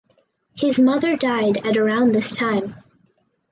[0.55, 2.73] His mother died at around this time.